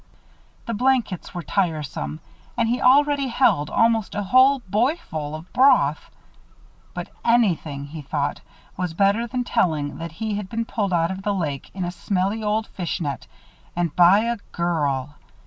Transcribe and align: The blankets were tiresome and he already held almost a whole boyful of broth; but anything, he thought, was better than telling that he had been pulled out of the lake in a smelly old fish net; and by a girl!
The 0.65 0.73
blankets 0.73 1.35
were 1.35 1.43
tiresome 1.43 2.21
and 2.57 2.67
he 2.67 2.81
already 2.81 3.27
held 3.27 3.69
almost 3.69 4.15
a 4.15 4.23
whole 4.23 4.61
boyful 4.61 5.35
of 5.35 5.53
broth; 5.53 6.09
but 6.95 7.09
anything, 7.23 7.85
he 7.85 8.01
thought, 8.01 8.41
was 8.77 8.95
better 8.95 9.27
than 9.27 9.43
telling 9.43 9.99
that 9.99 10.13
he 10.13 10.37
had 10.37 10.49
been 10.49 10.65
pulled 10.65 10.91
out 10.91 11.11
of 11.11 11.21
the 11.21 11.35
lake 11.35 11.69
in 11.75 11.85
a 11.85 11.91
smelly 11.91 12.41
old 12.43 12.65
fish 12.69 12.99
net; 12.99 13.27
and 13.75 13.95
by 13.95 14.21
a 14.21 14.37
girl! 14.51 15.17